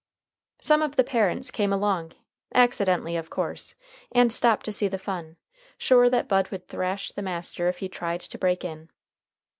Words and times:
Some 0.59 0.81
of 0.81 0.95
the 0.95 1.03
parents 1.03 1.51
came 1.51 1.71
along, 1.71 2.13
accidentally 2.55 3.15
of 3.17 3.29
course, 3.29 3.75
and 4.11 4.33
stopped 4.33 4.65
to 4.65 4.71
see 4.71 4.87
the 4.87 4.97
fun, 4.97 5.37
sure 5.77 6.09
that 6.09 6.27
Bud 6.27 6.49
would 6.49 6.67
thrash 6.67 7.11
the 7.11 7.21
master 7.21 7.67
if 7.67 7.77
he 7.77 7.87
tried 7.87 8.21
to 8.21 8.37
break 8.39 8.65
in. 8.65 8.89